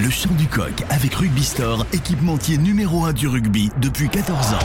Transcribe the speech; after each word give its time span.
Le 0.00 0.10
chant 0.10 0.32
du 0.34 0.46
coq 0.46 0.84
avec 0.90 1.12
Rugby 1.14 1.42
Store, 1.42 1.84
équipementier 1.92 2.56
numéro 2.56 3.04
1 3.04 3.12
du 3.14 3.26
rugby 3.26 3.68
depuis 3.80 4.08
14 4.08 4.54
ans. 4.54 4.58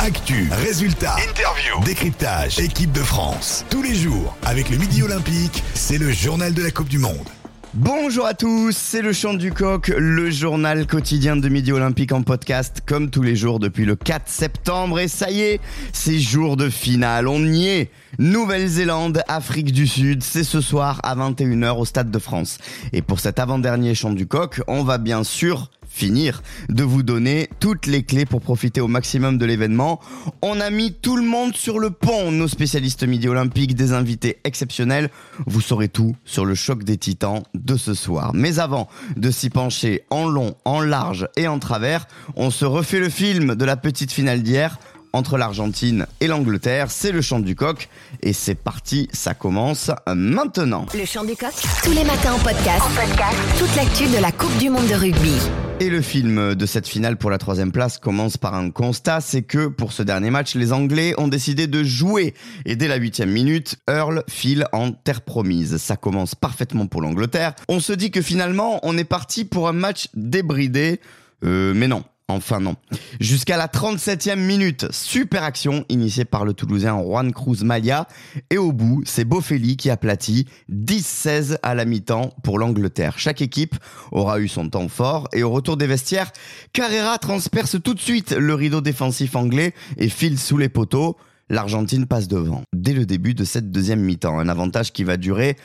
Actu, 0.00 0.48
résultats, 0.50 1.14
interview, 1.28 1.80
décryptage, 1.84 2.58
équipe 2.58 2.90
de 2.90 3.02
France. 3.02 3.64
Tous 3.70 3.82
les 3.82 3.94
jours, 3.94 4.36
avec 4.44 4.70
le 4.70 4.76
Midi 4.76 5.04
Olympique, 5.04 5.62
c'est 5.74 5.98
le 5.98 6.10
journal 6.10 6.52
de 6.52 6.64
la 6.64 6.72
Coupe 6.72 6.88
du 6.88 6.98
Monde. 6.98 7.28
Bonjour 7.76 8.24
à 8.24 8.34
tous, 8.34 8.70
c'est 8.70 9.02
le 9.02 9.12
chant 9.12 9.34
du 9.34 9.52
coq, 9.52 9.92
le 9.98 10.30
journal 10.30 10.86
quotidien 10.86 11.34
de 11.34 11.48
Midi 11.48 11.72
Olympique 11.72 12.12
en 12.12 12.22
podcast, 12.22 12.82
comme 12.86 13.10
tous 13.10 13.22
les 13.22 13.34
jours 13.34 13.58
depuis 13.58 13.84
le 13.84 13.96
4 13.96 14.28
septembre. 14.28 15.00
Et 15.00 15.08
ça 15.08 15.28
y 15.32 15.40
est, 15.40 15.60
c'est 15.92 16.20
jour 16.20 16.56
de 16.56 16.70
finale, 16.70 17.26
on 17.26 17.44
y 17.44 17.66
est. 17.66 17.90
Nouvelle-Zélande, 18.20 19.24
Afrique 19.26 19.72
du 19.72 19.88
Sud, 19.88 20.22
c'est 20.22 20.44
ce 20.44 20.60
soir 20.60 21.00
à 21.02 21.16
21h 21.16 21.76
au 21.76 21.84
Stade 21.84 22.12
de 22.12 22.18
France. 22.20 22.58
Et 22.92 23.02
pour 23.02 23.18
cet 23.18 23.40
avant-dernier 23.40 23.96
chant 23.96 24.12
du 24.12 24.28
coq, 24.28 24.62
on 24.68 24.84
va 24.84 24.98
bien 24.98 25.24
sûr 25.24 25.68
finir 25.94 26.42
de 26.68 26.82
vous 26.82 27.02
donner 27.02 27.48
toutes 27.60 27.86
les 27.86 28.02
clés 28.02 28.26
pour 28.26 28.40
profiter 28.40 28.80
au 28.80 28.88
maximum 28.88 29.38
de 29.38 29.46
l'événement. 29.46 30.00
On 30.42 30.60
a 30.60 30.70
mis 30.70 30.92
tout 30.92 31.16
le 31.16 31.22
monde 31.22 31.54
sur 31.54 31.78
le 31.78 31.90
pont, 31.90 32.32
nos 32.32 32.48
spécialistes 32.48 33.04
midi 33.04 33.28
olympiques, 33.28 33.74
des 33.76 33.92
invités 33.92 34.38
exceptionnels. 34.44 35.10
Vous 35.46 35.60
saurez 35.60 35.88
tout 35.88 36.16
sur 36.24 36.44
le 36.44 36.54
choc 36.54 36.82
des 36.82 36.96
titans 36.96 37.42
de 37.54 37.76
ce 37.76 37.94
soir. 37.94 38.32
Mais 38.34 38.58
avant 38.58 38.88
de 39.16 39.30
s'y 39.30 39.50
pencher 39.50 40.02
en 40.10 40.26
long, 40.26 40.54
en 40.64 40.80
large 40.80 41.28
et 41.36 41.46
en 41.46 41.60
travers, 41.60 42.06
on 42.34 42.50
se 42.50 42.64
refait 42.64 42.98
le 42.98 43.08
film 43.08 43.54
de 43.54 43.64
la 43.64 43.76
petite 43.76 44.10
finale 44.10 44.42
d'hier 44.42 44.78
entre 45.12 45.38
l'Argentine 45.38 46.06
et 46.20 46.26
l'Angleterre. 46.26 46.90
C'est 46.90 47.12
le 47.12 47.22
chant 47.22 47.38
du 47.38 47.54
coq 47.54 47.88
et 48.22 48.32
c'est 48.32 48.56
parti, 48.56 49.08
ça 49.12 49.32
commence 49.32 49.92
maintenant. 50.12 50.86
Le 50.92 51.04
chant 51.04 51.24
du 51.24 51.36
coq, 51.36 51.52
tous 51.84 51.92
les 51.92 52.04
matins 52.04 52.34
en 52.34 52.38
podcast. 52.40 52.82
En 52.82 53.00
podcast. 53.00 53.38
Toute 53.58 53.74
l'actu 53.76 54.06
de 54.08 54.20
la 54.20 54.32
Coupe 54.32 54.56
du 54.58 54.70
Monde 54.70 54.88
de 54.88 54.94
rugby. 54.94 55.38
Et 55.80 55.90
le 55.90 56.00
film 56.02 56.54
de 56.54 56.66
cette 56.66 56.86
finale 56.86 57.16
pour 57.16 57.30
la 57.30 57.38
troisième 57.38 57.72
place 57.72 57.98
commence 57.98 58.36
par 58.36 58.54
un 58.54 58.70
constat, 58.70 59.20
c'est 59.20 59.42
que 59.42 59.66
pour 59.66 59.92
ce 59.92 60.04
dernier 60.04 60.30
match, 60.30 60.54
les 60.54 60.72
Anglais 60.72 61.14
ont 61.18 61.26
décidé 61.26 61.66
de 61.66 61.82
jouer. 61.82 62.32
Et 62.64 62.76
dès 62.76 62.86
la 62.86 62.96
huitième 62.96 63.30
minute, 63.30 63.76
Earl 63.88 64.22
file 64.28 64.66
en 64.72 64.92
terre 64.92 65.22
promise. 65.22 65.76
Ça 65.78 65.96
commence 65.96 66.36
parfaitement 66.36 66.86
pour 66.86 67.02
l'Angleterre. 67.02 67.54
On 67.68 67.80
se 67.80 67.92
dit 67.92 68.12
que 68.12 68.22
finalement, 68.22 68.78
on 68.84 68.96
est 68.96 69.04
parti 69.04 69.44
pour 69.44 69.68
un 69.68 69.72
match 69.72 70.08
débridé. 70.14 71.00
Euh, 71.44 71.74
mais 71.74 71.88
non, 71.88 72.04
Enfin 72.28 72.58
non. 72.58 72.76
Jusqu'à 73.20 73.58
la 73.58 73.66
37e 73.66 74.36
minute, 74.38 74.86
super 74.92 75.42
action 75.42 75.84
initiée 75.90 76.24
par 76.24 76.46
le 76.46 76.54
Toulousain 76.54 76.98
Juan 76.98 77.32
Cruz 77.32 77.62
Malia. 77.62 78.08
Et 78.48 78.56
au 78.56 78.72
bout, 78.72 79.02
c'est 79.04 79.26
Boffelli 79.26 79.76
qui 79.76 79.90
aplatit 79.90 80.46
10-16 80.72 81.58
à 81.62 81.74
la 81.74 81.84
mi-temps 81.84 82.30
pour 82.42 82.58
l'Angleterre. 82.58 83.18
Chaque 83.18 83.42
équipe 83.42 83.76
aura 84.10 84.40
eu 84.40 84.48
son 84.48 84.70
temps 84.70 84.88
fort 84.88 85.28
et 85.34 85.42
au 85.42 85.50
retour 85.50 85.76
des 85.76 85.86
vestiaires, 85.86 86.32
Carrera 86.72 87.18
transperce 87.18 87.76
tout 87.82 87.92
de 87.92 88.00
suite 88.00 88.32
le 88.32 88.54
rideau 88.54 88.80
défensif 88.80 89.36
anglais 89.36 89.74
et 89.98 90.08
file 90.08 90.38
sous 90.38 90.56
les 90.56 90.70
poteaux. 90.70 91.18
L'Argentine 91.50 92.06
passe 92.06 92.28
devant 92.28 92.62
dès 92.74 92.92
le 92.92 93.06
début 93.06 93.34
de 93.34 93.44
cette 93.44 93.70
deuxième 93.70 94.00
mi-temps. 94.00 94.38
Un 94.38 94.48
avantage 94.48 94.92
qui 94.92 95.04
va 95.04 95.16
durer 95.16 95.56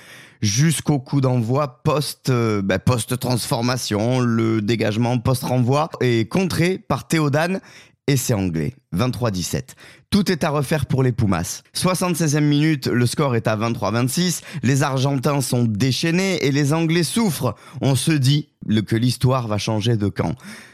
jusqu'au 0.41 0.99
coup 0.99 1.21
d'envoi 1.21 1.81
euh, 2.29 2.61
bah, 2.61 2.79
post-transformation, 2.79 4.19
le 4.19 4.61
dégagement 4.61 5.17
post-renvoi 5.19 5.89
est 6.01 6.29
contré 6.29 6.77
par 6.77 7.07
Théodane 7.07 7.59
et 8.07 8.17
c'est 8.17 8.33
anglais. 8.33 8.73
23-17. 8.95 9.75
Tout 10.09 10.31
est 10.31 10.43
à 10.43 10.49
refaire 10.49 10.87
pour 10.87 11.03
les 11.03 11.11
Pumas. 11.11 11.61
76e 11.75 12.41
minute, 12.41 12.87
le 12.87 13.05
score 13.05 13.35
est 13.35 13.47
à 13.47 13.55
23-26. 13.55 14.41
Les 14.63 14.81
Argentins 14.81 15.41
sont 15.41 15.63
déchaînés 15.63 16.43
et 16.43 16.51
les 16.51 16.73
Anglais 16.73 17.03
souffrent. 17.03 17.53
On 17.81 17.93
se 17.93 18.11
dit 18.11 18.49
que 18.87 18.95
l'histoire 18.95 19.47
va 19.47 19.59
changer 19.59 19.95
de 19.95 20.07
camp. 20.07 20.33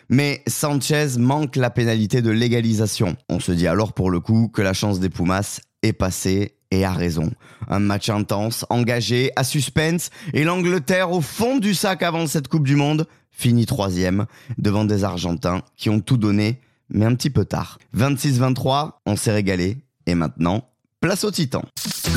Mais 0.09 0.43
Sanchez 0.47 1.17
manque 1.17 1.55
la 1.55 1.69
pénalité 1.69 2.21
de 2.21 2.31
légalisation. 2.31 3.15
On 3.29 3.39
se 3.39 3.51
dit 3.51 3.67
alors 3.67 3.93
pour 3.93 4.11
le 4.11 4.19
coup 4.19 4.49
que 4.49 4.61
la 4.61 4.73
chance 4.73 4.99
des 4.99 5.09
Pumas 5.09 5.59
est 5.81 5.93
passée 5.93 6.55
et 6.71 6.85
a 6.85 6.91
raison. 6.91 7.31
Un 7.67 7.79
match 7.79 8.09
intense, 8.09 8.65
engagé, 8.69 9.31
à 9.35 9.43
suspense, 9.43 10.09
et 10.33 10.43
l'Angleterre 10.43 11.11
au 11.11 11.21
fond 11.21 11.57
du 11.57 11.73
sac 11.73 12.03
avant 12.03 12.27
cette 12.27 12.47
Coupe 12.47 12.65
du 12.65 12.75
Monde 12.75 13.07
finit 13.31 13.65
troisième 13.65 14.25
devant 14.57 14.85
des 14.85 15.03
Argentins 15.03 15.61
qui 15.75 15.89
ont 15.89 15.99
tout 15.99 16.17
donné, 16.17 16.61
mais 16.89 17.05
un 17.05 17.15
petit 17.15 17.29
peu 17.29 17.45
tard. 17.45 17.79
26-23, 17.95 18.93
on 19.05 19.15
s'est 19.15 19.31
régalé, 19.31 19.77
et 20.05 20.15
maintenant, 20.15 20.67
place 21.05 21.23
au 21.23 21.29
Titan. 21.29 21.61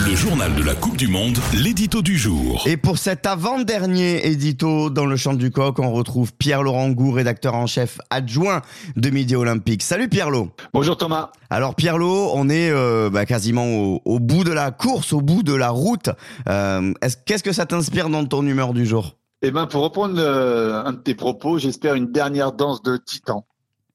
Le 0.08 0.16
journal 0.16 0.54
de 0.54 0.62
la 0.62 0.74
Coupe 0.74 0.96
du 0.96 1.08
Monde, 1.08 1.36
l'édito 1.52 2.00
du 2.00 2.16
jour. 2.16 2.62
Et 2.64 2.78
pour 2.78 2.96
cet 2.96 3.26
avant-dernier 3.26 4.26
édito 4.26 4.88
dans 4.88 5.04
le 5.04 5.14
champ 5.16 5.34
du 5.34 5.50
coq, 5.50 5.78
on 5.78 5.92
retrouve 5.92 6.32
Pierre-Laurent 6.32 6.88
Gou, 6.88 7.10
rédacteur 7.10 7.54
en 7.54 7.66
chef 7.66 7.98
adjoint 8.08 8.62
de 8.96 9.10
Midi 9.10 9.36
Olympique. 9.36 9.82
Salut 9.82 10.08
Pierre-Laurent. 10.08 10.48
Bonjour 10.72 10.96
Thomas. 10.96 11.32
Alors 11.50 11.74
Pierre-Laurent, 11.74 12.32
on 12.34 12.48
est 12.48 12.70
euh, 12.70 13.10
bah, 13.10 13.26
quasiment 13.26 13.66
au, 13.66 14.18
bout 14.20 14.42
de 14.42 14.52
la 14.52 14.70
course, 14.70 15.12
au 15.12 15.20
bout 15.20 15.42
de 15.42 15.52
la 15.52 15.68
route. 15.68 16.08
Euh, 16.48 16.94
Qu'est-ce 17.26 17.42
que 17.42 17.52
ça 17.52 17.66
t'inspire 17.66 18.08
dans 18.08 18.24
ton 18.24 18.46
humeur 18.46 18.72
du 18.72 18.86
jour? 18.86 19.16
Eh 19.42 19.50
ben, 19.50 19.66
pour 19.66 19.82
reprendre 19.82 20.14
euh, 20.16 20.82
un 20.82 20.94
de 20.94 20.98
tes 20.98 21.14
propos, 21.14 21.58
j'espère 21.58 21.94
une 21.94 22.10
dernière 22.10 22.52
danse 22.52 22.82
de 22.82 22.96
titan. 22.96 23.44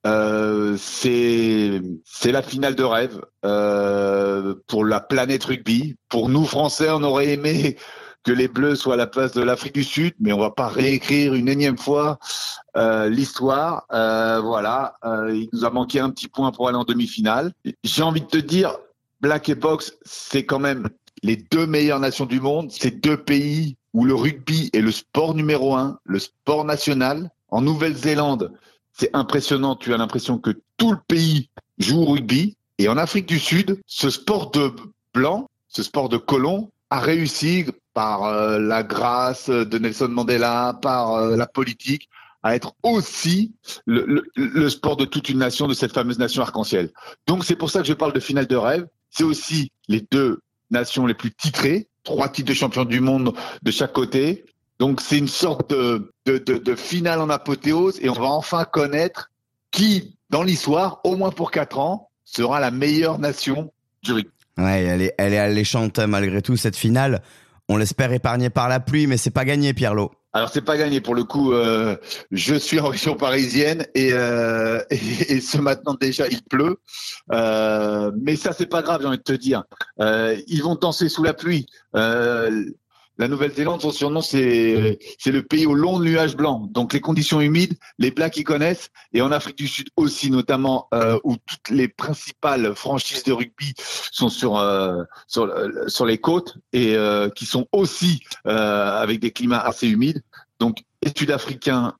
Euh, 0.05 0.75
c'est 0.77 2.31
la 2.31 2.41
finale 2.41 2.75
de 2.75 2.83
rêve 2.83 3.21
euh, 3.45 4.55
pour 4.67 4.85
la 4.85 4.99
planète 4.99 5.45
rugby. 5.45 5.95
Pour 6.09 6.29
nous 6.29 6.45
Français, 6.45 6.89
on 6.89 7.03
aurait 7.03 7.29
aimé 7.29 7.77
que 8.23 8.31
les 8.31 8.47
Bleus 8.47 8.75
soient 8.75 8.93
à 8.95 8.97
la 8.97 9.07
place 9.07 9.33
de 9.33 9.41
l'Afrique 9.41 9.73
du 9.73 9.83
Sud, 9.83 10.13
mais 10.19 10.31
on 10.33 10.39
va 10.39 10.51
pas 10.51 10.67
réécrire 10.67 11.33
une 11.33 11.49
énième 11.49 11.77
fois 11.77 12.19
euh, 12.77 13.09
l'histoire. 13.09 13.85
Voilà, 13.89 14.95
il 15.29 15.49
nous 15.53 15.65
a 15.65 15.69
manqué 15.69 15.99
un 15.99 16.09
petit 16.09 16.27
point 16.27 16.51
pour 16.51 16.67
aller 16.67 16.77
en 16.77 16.85
demi-finale. 16.85 17.53
J'ai 17.83 18.03
envie 18.03 18.21
de 18.21 18.27
te 18.27 18.37
dire, 18.37 18.77
Black 19.21 19.49
et 19.49 19.55
Box, 19.55 19.93
c'est 20.03 20.45
quand 20.45 20.59
même 20.59 20.89
les 21.21 21.37
deux 21.37 21.65
meilleures 21.65 21.99
nations 21.99 22.25
du 22.25 22.41
monde. 22.41 22.71
C'est 22.71 23.01
deux 23.01 23.17
pays 23.17 23.77
où 23.93 24.05
le 24.05 24.15
rugby 24.15 24.69
est 24.73 24.81
le 24.81 24.91
sport 24.91 25.33
numéro 25.35 25.75
un, 25.75 25.99
le 26.03 26.19
sport 26.19 26.65
national. 26.65 27.29
En 27.49 27.61
Nouvelle-Zélande, 27.61 28.51
c'est 28.93 29.09
impressionnant. 29.13 29.75
Tu 29.75 29.93
as 29.93 29.97
l'impression 29.97 30.37
que 30.37 30.51
tout 30.77 30.91
le 30.91 30.99
pays 31.07 31.49
joue 31.77 32.01
au 32.01 32.05
rugby. 32.05 32.55
Et 32.79 32.87
en 32.87 32.97
Afrique 32.97 33.27
du 33.27 33.39
Sud, 33.39 33.79
ce 33.85 34.09
sport 34.09 34.51
de 34.51 34.71
blanc, 35.13 35.47
ce 35.67 35.83
sport 35.83 36.09
de 36.09 36.17
colon, 36.17 36.71
a 36.89 36.99
réussi 36.99 37.65
par 37.93 38.25
euh, 38.25 38.59
la 38.59 38.83
grâce 38.83 39.49
de 39.49 39.77
Nelson 39.77 40.09
Mandela, 40.09 40.77
par 40.81 41.13
euh, 41.13 41.35
la 41.35 41.47
politique, 41.47 42.09
à 42.41 42.55
être 42.55 42.73
aussi 42.83 43.53
le, 43.85 44.23
le, 44.35 44.69
sport 44.69 44.97
de 44.97 45.05
toute 45.05 45.29
une 45.29 45.39
nation, 45.39 45.67
de 45.67 45.73
cette 45.73 45.93
fameuse 45.93 46.19
nation 46.19 46.41
arc-en-ciel. 46.41 46.91
Donc 47.25 47.45
c'est 47.45 47.55
pour 47.55 47.69
ça 47.69 47.81
que 47.81 47.87
je 47.87 47.93
parle 47.93 48.13
de 48.13 48.19
finale 48.19 48.47
de 48.47 48.55
rêve. 48.55 48.85
C'est 49.09 49.23
aussi 49.23 49.71
les 49.87 50.05
deux 50.11 50.39
nations 50.69 51.05
les 51.05 51.13
plus 51.13 51.31
titrées, 51.31 51.87
trois 52.03 52.29
titres 52.29 52.49
de 52.49 52.53
champion 52.53 52.83
du 52.83 52.99
monde 52.99 53.33
de 53.61 53.71
chaque 53.71 53.93
côté, 53.93 54.45
donc 54.83 54.99
c'est 54.99 55.17
une 55.17 55.29
sorte 55.29 55.69
de, 55.69 56.11
de, 56.25 56.37
de, 56.37 56.75
finale 56.75 57.21
en 57.21 57.29
apothéose 57.29 57.99
et 58.01 58.09
on 58.09 58.13
va 58.19 58.25
enfin 58.25 58.65
connaître 58.65 59.31
qui, 59.71 60.17
dans 60.29 60.43
l'histoire, 60.43 60.99
au 61.05 61.15
moins 61.15 61.31
pour 61.31 61.51
quatre 61.51 61.79
ans, 61.79 62.09
sera 62.25 62.59
la 62.59 62.69
meilleure 62.69 63.17
nation 63.17 63.71
du 64.01 64.11
rugby. 64.11 64.29
Ouais, 64.57 64.83
elle 64.83 65.01
est, 65.03 65.15
elle 65.17 65.31
est 65.31 65.37
alléchante 65.37 65.99
malgré 65.99 66.41
tout 66.41 66.57
cette 66.57 66.75
finale. 66.75 67.21
On 67.69 67.77
l'espère 67.77 68.11
épargnée 68.11 68.49
par 68.49 68.67
la 68.67 68.81
pluie, 68.81 69.07
mais 69.07 69.15
c'est 69.15 69.31
pas 69.31 69.45
gagné, 69.45 69.73
Pierlot. 69.73 70.11
Alors 70.33 70.49
c'est 70.49 70.61
pas 70.61 70.75
gagné 70.75 70.99
pour 70.99 71.15
le 71.15 71.23
coup. 71.23 71.53
Euh, 71.53 71.95
je 72.31 72.55
suis 72.55 72.81
en 72.81 72.89
région 72.89 73.15
parisienne 73.15 73.85
et, 73.95 74.09
euh, 74.11 74.81
et, 74.89 75.39
ce 75.39 75.59
matin 75.59 75.95
déjà 75.97 76.27
il 76.27 76.43
pleut, 76.43 76.77
euh, 77.31 78.11
mais 78.19 78.35
ça 78.35 78.51
c'est 78.51 78.65
pas 78.65 78.81
grave, 78.81 79.01
j'ai 79.01 79.07
envie 79.07 79.17
de 79.17 79.23
te 79.23 79.31
dire. 79.31 79.63
Ils 79.99 80.61
vont 80.61 80.75
danser 80.75 81.07
sous 81.07 81.23
la 81.23 81.33
pluie. 81.33 81.67
Euh, 83.19 83.23
la 83.23 83.27
Nouvelle-Zélande, 83.27 83.81
son 83.81 83.91
surnom, 83.91 84.21
c'est 84.21 84.97
le 85.25 85.41
pays 85.41 85.65
aux 85.65 85.73
longs 85.73 85.99
nuages 85.99 86.35
blancs. 86.35 86.71
Donc 86.71 86.93
les 86.93 86.99
conditions 86.99 87.41
humides, 87.41 87.75
les 87.99 88.11
Blacks 88.11 88.37
y 88.37 88.43
connaissent. 88.43 88.89
Et 89.13 89.21
en 89.21 89.31
Afrique 89.31 89.57
du 89.57 89.67
Sud 89.67 89.87
aussi, 89.95 90.29
notamment, 90.31 90.87
euh, 90.93 91.19
où 91.23 91.35
toutes 91.37 91.69
les 91.69 91.87
principales 91.87 92.75
franchises 92.75 93.23
de 93.23 93.33
rugby 93.33 93.73
sont 94.11 94.29
sur 94.29 94.57
euh, 94.57 95.03
sur, 95.27 95.51
sur 95.87 96.05
les 96.05 96.17
côtes 96.17 96.57
et 96.73 96.95
euh, 96.95 97.29
qui 97.29 97.45
sont 97.45 97.67
aussi 97.71 98.21
avec 98.45 99.19
des 99.19 99.31
climats 99.31 99.59
assez 99.59 99.87
humides. 99.87 100.21
Donc 100.59 100.83
les 101.01 101.11
Sud-Africains 101.15 101.95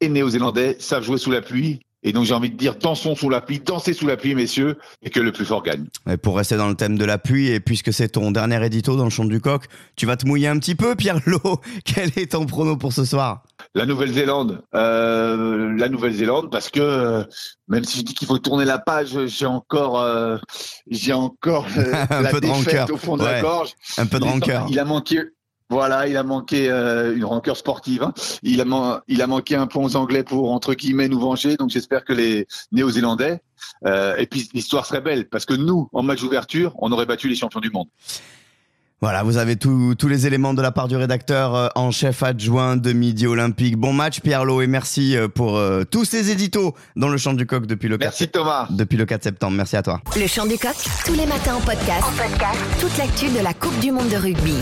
et 0.00 0.08
Néo-Zélandais 0.08 0.76
savent 0.80 1.04
jouer 1.04 1.18
sous 1.18 1.30
la 1.30 1.42
pluie 1.42 1.80
et 2.02 2.12
donc 2.12 2.24
j'ai 2.24 2.34
envie 2.34 2.50
de 2.50 2.56
dire 2.56 2.74
dansons 2.76 3.14
sous 3.14 3.28
la 3.28 3.40
pluie, 3.40 3.60
dansez 3.60 3.92
sous 3.92 4.06
la 4.06 4.16
pluie 4.16 4.34
messieurs, 4.34 4.78
et 5.02 5.10
que 5.10 5.20
le 5.20 5.32
plus 5.32 5.44
fort 5.44 5.62
gagne. 5.62 5.86
Et 6.10 6.16
pour 6.16 6.36
rester 6.36 6.56
dans 6.56 6.68
le 6.68 6.74
thème 6.74 6.98
de 6.98 7.04
la 7.04 7.18
pluie, 7.18 7.48
et 7.48 7.60
puisque 7.60 7.92
c'est 7.92 8.08
ton 8.08 8.30
dernier 8.30 8.64
édito 8.64 8.96
dans 8.96 9.04
le 9.04 9.10
champ 9.10 9.24
du 9.24 9.40
coq, 9.40 9.64
tu 9.96 10.06
vas 10.06 10.16
te 10.16 10.26
mouiller 10.26 10.48
un 10.48 10.58
petit 10.58 10.74
peu 10.74 10.94
Pierre 10.94 11.20
Lot. 11.26 11.60
Quel 11.84 12.10
est 12.16 12.32
ton 12.32 12.46
prono 12.46 12.76
pour 12.76 12.92
ce 12.92 13.04
soir? 13.04 13.44
La 13.74 13.86
Nouvelle-Zélande. 13.86 14.62
Euh, 14.74 15.74
la 15.76 15.88
Nouvelle-Zélande 15.88 16.50
parce 16.50 16.68
que 16.68 16.80
euh, 16.80 17.24
même 17.68 17.84
si 17.84 17.98
je 18.00 18.04
dis 18.04 18.14
qu'il 18.14 18.26
faut 18.26 18.38
tourner 18.38 18.64
la 18.64 18.78
page, 18.78 19.26
j'ai 19.26 19.46
encore 19.46 20.00
euh, 20.00 20.38
j'ai 20.90 21.12
encore 21.12 21.66
un 22.10 22.22
la 22.22 22.30
peu 22.30 22.40
de 22.40 22.46
défaite 22.46 22.80
rancœur. 22.80 22.90
au 22.90 22.96
fond 22.96 23.16
de 23.16 23.24
la 23.24 23.40
gorge. 23.40 23.70
Un 23.98 24.06
peu 24.06 24.18
de 24.18 24.24
rancœur. 24.24 24.66
Il 24.68 24.78
a 24.78 24.84
manqué 24.84 25.20
Voilà, 25.72 26.06
il 26.06 26.16
a 26.16 26.22
manqué 26.22 26.70
euh, 26.70 27.16
une 27.16 27.24
rancœur 27.24 27.56
sportive. 27.56 28.02
Hein. 28.02 28.12
Il, 28.42 28.60
a 28.60 29.02
il 29.08 29.22
a 29.22 29.26
manqué 29.26 29.56
un 29.56 29.66
point 29.66 29.82
aux 29.82 29.96
Anglais 29.96 30.22
pour 30.22 30.52
entre 30.52 30.74
guillemets 30.74 31.08
nous 31.08 31.18
venger. 31.18 31.56
Donc 31.56 31.70
j'espère 31.70 32.04
que 32.04 32.12
les 32.12 32.46
Néo-Zélandais. 32.72 33.40
Euh, 33.86 34.16
et 34.16 34.26
puis 34.26 34.48
l'histoire 34.52 34.86
serait 34.86 35.00
belle 35.00 35.28
parce 35.28 35.46
que 35.46 35.54
nous, 35.54 35.88
en 35.92 36.02
match 36.02 36.20
d'ouverture, 36.20 36.74
on 36.78 36.92
aurait 36.92 37.06
battu 37.06 37.28
les 37.28 37.36
champions 37.36 37.60
du 37.60 37.70
monde. 37.70 37.88
Voilà, 39.02 39.24
vous 39.24 39.36
avez 39.36 39.56
tous 39.56 39.96
les 40.08 40.28
éléments 40.28 40.54
de 40.54 40.62
la 40.62 40.70
part 40.70 40.86
du 40.86 40.94
rédacteur 40.94 41.56
euh, 41.56 41.68
en 41.74 41.90
chef 41.90 42.22
adjoint 42.22 42.76
de 42.76 42.92
Midi 42.92 43.26
Olympique. 43.26 43.76
Bon 43.76 43.92
match 43.92 44.20
Pierre 44.20 44.44
Lo 44.44 44.62
et 44.62 44.68
merci 44.68 45.16
euh, 45.16 45.26
pour 45.26 45.56
euh, 45.56 45.82
tous 45.82 46.04
ces 46.04 46.30
éditos 46.30 46.76
dans 46.94 47.08
le 47.08 47.16
champ 47.16 47.32
du 47.32 47.44
coq 47.44 47.66
depuis 47.66 47.88
le 47.88 47.98
4 47.98 48.06
Merci 48.06 48.28
Thomas. 48.28 48.68
Depuis 48.70 48.96
le 48.96 49.04
4 49.04 49.24
septembre. 49.24 49.56
Merci 49.56 49.76
à 49.76 49.82
toi. 49.82 50.00
Le 50.16 50.28
champ 50.28 50.46
du 50.46 50.56
coq 50.56 50.76
tous 51.04 51.14
les 51.14 51.26
matins 51.26 51.56
en 51.56 51.60
podcast. 51.60 52.04
En 52.04 52.12
podcast. 52.12 52.60
Toute 52.80 52.96
l'actu 52.96 53.26
de 53.30 53.42
la 53.42 53.54
Coupe 53.54 53.76
du 53.80 53.90
monde 53.90 54.08
de 54.08 54.16
rugby. 54.16 54.54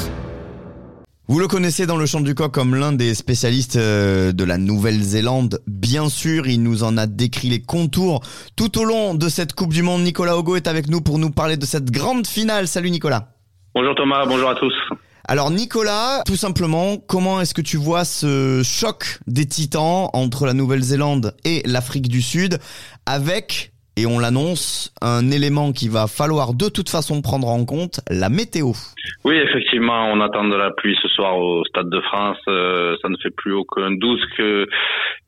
Vous 1.30 1.38
le 1.38 1.46
connaissez 1.46 1.86
dans 1.86 1.96
le 1.96 2.06
champ 2.06 2.20
du 2.20 2.34
coq 2.34 2.50
comme 2.50 2.74
l'un 2.74 2.90
des 2.90 3.14
spécialistes 3.14 3.78
de 3.78 4.44
la 4.44 4.58
Nouvelle-Zélande. 4.58 5.60
Bien 5.68 6.08
sûr, 6.08 6.48
il 6.48 6.60
nous 6.60 6.82
en 6.82 6.96
a 6.96 7.06
décrit 7.06 7.48
les 7.48 7.62
contours 7.62 8.20
tout 8.56 8.80
au 8.80 8.84
long 8.84 9.14
de 9.14 9.28
cette 9.28 9.52
Coupe 9.52 9.72
du 9.72 9.84
Monde. 9.84 10.02
Nicolas 10.02 10.36
Ogo 10.36 10.56
est 10.56 10.66
avec 10.66 10.88
nous 10.88 11.00
pour 11.00 11.20
nous 11.20 11.30
parler 11.30 11.56
de 11.56 11.64
cette 11.66 11.92
grande 11.92 12.26
finale. 12.26 12.66
Salut 12.66 12.90
Nicolas. 12.90 13.28
Bonjour 13.76 13.94
Thomas, 13.94 14.26
bonjour 14.26 14.50
à 14.50 14.56
tous. 14.56 14.74
Alors 15.28 15.52
Nicolas, 15.52 16.24
tout 16.26 16.34
simplement, 16.34 16.96
comment 16.96 17.40
est-ce 17.40 17.54
que 17.54 17.62
tu 17.62 17.76
vois 17.76 18.04
ce 18.04 18.62
choc 18.64 19.20
des 19.28 19.46
titans 19.46 20.10
entre 20.12 20.46
la 20.46 20.52
Nouvelle-Zélande 20.52 21.36
et 21.44 21.62
l'Afrique 21.64 22.08
du 22.08 22.22
Sud 22.22 22.58
avec 23.06 23.72
et 24.00 24.06
on 24.06 24.18
l'annonce, 24.18 24.94
un 25.02 25.30
élément 25.30 25.72
qu'il 25.72 25.90
va 25.90 26.06
falloir 26.06 26.54
de 26.54 26.68
toute 26.72 26.88
façon 26.88 27.20
prendre 27.20 27.48
en 27.48 27.66
compte, 27.66 28.00
la 28.08 28.30
météo. 28.30 28.72
Oui, 29.24 29.36
effectivement, 29.36 30.08
on 30.10 30.20
attend 30.20 30.48
de 30.48 30.56
la 30.56 30.70
pluie 30.70 30.96
ce 31.02 31.08
soir 31.08 31.36
au 31.36 31.64
Stade 31.64 31.90
de 31.90 32.00
France. 32.00 32.38
Euh, 32.48 32.96
ça 33.02 33.08
ne 33.08 33.16
fait 33.22 33.34
plus 33.36 33.52
aucun 33.52 33.90
doute 33.90 34.20
que 34.38 34.66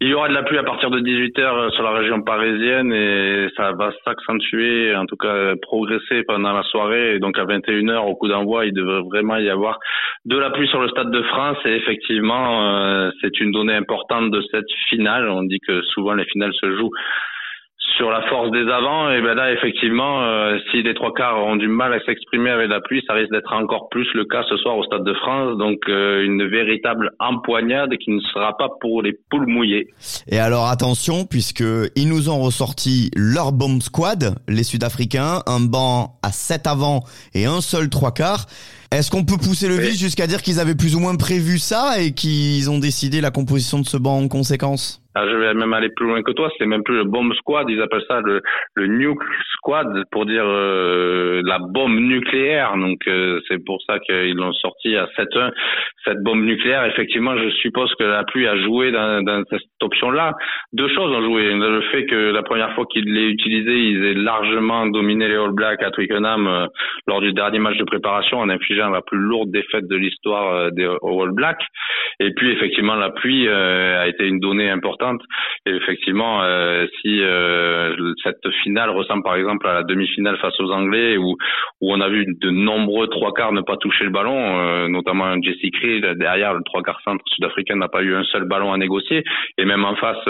il 0.00 0.08
y 0.08 0.14
aura 0.14 0.28
de 0.28 0.34
la 0.34 0.42
pluie 0.42 0.58
à 0.58 0.64
partir 0.64 0.90
de 0.90 1.00
18h 1.00 1.40
euh, 1.40 1.70
sur 1.70 1.82
la 1.82 1.92
région 1.92 2.22
parisienne 2.22 2.92
et 2.92 3.48
ça 3.56 3.72
va 3.72 3.92
s'accentuer, 4.04 4.96
en 4.96 5.06
tout 5.06 5.16
cas 5.16 5.54
progresser 5.60 6.22
pendant 6.26 6.52
la 6.52 6.62
soirée. 6.64 7.16
Et 7.16 7.18
donc 7.18 7.38
à 7.38 7.44
21h 7.44 8.08
au 8.08 8.14
coup 8.16 8.28
d'envoi, 8.28 8.64
il 8.66 8.72
devrait 8.72 9.02
vraiment 9.02 9.36
y 9.36 9.50
avoir 9.50 9.78
de 10.24 10.38
la 10.38 10.50
pluie 10.50 10.68
sur 10.68 10.80
le 10.80 10.88
Stade 10.88 11.10
de 11.10 11.22
France 11.22 11.58
et 11.66 11.74
effectivement, 11.74 12.66
euh, 12.66 13.10
c'est 13.20 13.38
une 13.40 13.52
donnée 13.52 13.74
importante 13.74 14.30
de 14.30 14.42
cette 14.50 14.70
finale. 14.88 15.28
On 15.28 15.42
dit 15.42 15.60
que 15.60 15.82
souvent 15.82 16.14
les 16.14 16.24
finales 16.24 16.54
se 16.54 16.74
jouent 16.76 16.92
sur 17.96 18.10
la 18.10 18.22
force 18.28 18.50
des 18.50 18.68
avants, 18.68 19.10
et 19.10 19.20
ben 19.20 19.34
là 19.34 19.52
effectivement, 19.52 20.22
euh, 20.22 20.56
si 20.70 20.82
les 20.82 20.94
trois 20.94 21.12
quarts 21.12 21.44
ont 21.44 21.56
du 21.56 21.68
mal 21.68 21.92
à 21.92 22.00
s'exprimer 22.00 22.50
avec 22.50 22.68
la 22.68 22.80
pluie, 22.80 23.02
ça 23.06 23.14
risque 23.14 23.32
d'être 23.32 23.52
encore 23.52 23.88
plus 23.90 24.06
le 24.14 24.24
cas 24.24 24.42
ce 24.48 24.56
soir 24.56 24.76
au 24.76 24.84
Stade 24.84 25.04
de 25.04 25.14
France. 25.14 25.58
Donc 25.58 25.78
euh, 25.88 26.24
une 26.24 26.46
véritable 26.46 27.10
empoignade 27.18 27.90
qui 27.98 28.10
ne 28.10 28.20
sera 28.20 28.56
pas 28.56 28.68
pour 28.80 29.02
les 29.02 29.12
poules 29.30 29.46
mouillées. 29.46 29.88
Et 30.28 30.38
alors 30.38 30.68
attention, 30.68 31.26
puisque 31.28 31.64
ils 31.96 32.08
nous 32.08 32.30
ont 32.30 32.40
ressorti 32.40 33.10
leur 33.16 33.52
bomb 33.52 33.80
squad, 33.80 34.36
les 34.48 34.62
Sud-Africains, 34.62 35.40
un 35.46 35.60
banc 35.60 36.18
à 36.22 36.30
7 36.30 36.66
avant 36.66 37.00
et 37.34 37.46
un 37.46 37.60
seul 37.60 37.90
trois 37.90 38.12
quarts. 38.12 38.46
Est-ce 38.92 39.10
qu'on 39.10 39.24
peut 39.24 39.38
pousser 39.38 39.68
le 39.68 39.76
vice 39.76 39.98
jusqu'à 39.98 40.26
dire 40.26 40.42
qu'ils 40.42 40.60
avaient 40.60 40.74
plus 40.74 40.94
ou 40.94 41.00
moins 41.00 41.16
prévu 41.16 41.56
ça 41.56 41.98
et 41.98 42.12
qu'ils 42.12 42.70
ont 42.70 42.78
décidé 42.78 43.22
la 43.22 43.30
composition 43.30 43.78
de 43.78 43.86
ce 43.86 43.96
banc 43.96 44.18
en 44.18 44.28
conséquence? 44.28 45.00
Ah, 45.14 45.24
je 45.26 45.34
vais 45.34 45.54
même 45.54 45.72
aller 45.72 45.88
plus 45.96 46.06
loin 46.06 46.22
que 46.22 46.32
toi. 46.32 46.50
C'est 46.58 46.66
même 46.66 46.82
plus 46.82 46.96
le 46.96 47.04
bomb 47.04 47.32
squad. 47.34 47.66
Ils 47.70 47.80
appellent 47.80 48.04
ça 48.06 48.20
le, 48.20 48.42
le 48.74 48.86
nuke 48.88 49.22
squad 49.56 49.86
pour 50.10 50.26
dire 50.26 50.44
euh, 50.44 51.21
la 51.44 51.58
bombe 51.58 51.98
nucléaire. 51.98 52.76
Donc 52.76 52.98
euh, 53.06 53.40
c'est 53.48 53.64
pour 53.64 53.80
ça 53.86 53.98
qu'ils 54.00 54.34
l'ont 54.34 54.52
sorti 54.52 54.96
à 54.96 55.06
7-1. 55.16 55.50
Cette 56.04 56.22
bombe 56.22 56.42
nucléaire, 56.42 56.84
effectivement, 56.84 57.36
je 57.38 57.48
suppose 57.62 57.94
que 57.94 58.04
la 58.04 58.24
pluie 58.24 58.46
a 58.46 58.56
joué 58.56 58.90
dans, 58.90 59.22
dans 59.22 59.42
cette 59.50 59.62
option-là. 59.82 60.34
Deux 60.72 60.88
choses 60.88 61.14
ont 61.14 61.22
joué. 61.22 61.54
Le 61.54 61.80
fait 61.92 62.06
que 62.06 62.32
la 62.32 62.42
première 62.42 62.74
fois 62.74 62.84
qu'ils 62.92 63.12
l'aient 63.12 63.30
utilisé, 63.30 63.72
ils 63.72 64.04
aient 64.04 64.14
largement 64.14 64.86
dominé 64.86 65.28
les 65.28 65.36
All 65.36 65.52
Blacks 65.52 65.82
à 65.82 65.90
Twickenham 65.90 66.46
euh, 66.46 66.66
lors 67.06 67.20
du 67.20 67.32
dernier 67.32 67.58
match 67.58 67.78
de 67.78 67.84
préparation 67.84 68.38
en 68.38 68.48
infligeant 68.48 68.90
la 68.90 69.00
plus 69.00 69.18
lourde 69.18 69.50
défaite 69.50 69.86
de 69.88 69.96
l'histoire 69.96 70.70
des 70.72 70.84
All 70.84 71.30
Blacks. 71.32 71.64
Et 72.20 72.32
puis 72.34 72.50
effectivement, 72.50 72.94
la 72.94 73.10
pluie 73.10 73.48
a 73.48 74.06
été 74.06 74.26
une 74.26 74.38
donnée 74.38 74.70
importante 74.70 75.22
et 75.64 75.70
effectivement, 75.70 76.42
euh, 76.42 76.86
si 77.00 77.22
euh, 77.22 77.94
cette 78.24 78.48
finale 78.62 78.90
ressemble 78.90 79.22
par 79.22 79.36
exemple 79.36 79.66
à 79.68 79.74
la 79.74 79.82
demi-finale 79.84 80.36
face 80.38 80.58
aux 80.58 80.72
Anglais, 80.72 81.16
où, 81.22 81.36
où 81.80 81.92
on 81.92 82.00
a 82.00 82.08
vu 82.08 82.26
de 82.26 82.50
nombreux 82.50 83.08
trois 83.08 83.32
quarts 83.32 83.52
ne 83.52 83.60
pas 83.60 83.76
toucher 83.76 84.04
le 84.04 84.10
ballon, 84.10 84.38
euh, 84.38 84.88
notamment 84.88 85.40
Jesse 85.42 85.70
Creed 85.72 86.04
derrière 86.18 86.54
le 86.54 86.62
trois 86.64 86.82
quarts 86.82 87.00
centre 87.04 87.24
sud-africain 87.28 87.76
n'a 87.76 87.88
pas 87.88 88.02
eu 88.02 88.14
un 88.14 88.24
seul 88.24 88.44
ballon 88.44 88.72
à 88.72 88.78
négocier, 88.78 89.22
et 89.58 89.64
même 89.64 89.84
en 89.84 89.96
face, 89.96 90.26